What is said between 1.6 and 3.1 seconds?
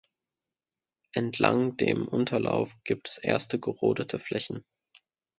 dem Unterlauf gibt